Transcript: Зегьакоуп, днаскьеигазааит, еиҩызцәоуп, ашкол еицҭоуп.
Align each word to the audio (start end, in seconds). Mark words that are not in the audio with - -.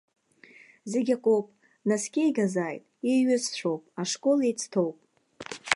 Зегьакоуп, 0.91 1.47
днаскьеигазааит, 1.83 2.83
еиҩызцәоуп, 3.09 3.83
ашкол 4.01 4.39
еицҭоуп. 4.45 4.97